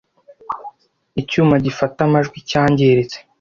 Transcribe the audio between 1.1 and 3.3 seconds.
Icyuma gifata amajwi cyangiritse